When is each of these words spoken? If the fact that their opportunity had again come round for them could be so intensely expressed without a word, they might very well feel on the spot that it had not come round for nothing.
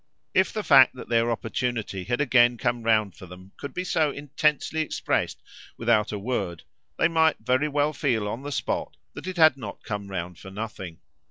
If 0.33 0.51
the 0.51 0.63
fact 0.63 0.95
that 0.95 1.09
their 1.09 1.29
opportunity 1.29 2.05
had 2.05 2.19
again 2.21 2.57
come 2.57 2.81
round 2.81 3.15
for 3.15 3.27
them 3.27 3.51
could 3.57 3.71
be 3.71 3.83
so 3.83 4.09
intensely 4.09 4.81
expressed 4.81 5.43
without 5.77 6.11
a 6.11 6.17
word, 6.17 6.63
they 6.97 7.07
might 7.07 7.37
very 7.45 7.67
well 7.67 7.93
feel 7.93 8.27
on 8.27 8.41
the 8.41 8.51
spot 8.51 8.97
that 9.13 9.27
it 9.27 9.37
had 9.37 9.57
not 9.57 9.83
come 9.83 10.07
round 10.07 10.39
for 10.39 10.49
nothing. 10.49 11.01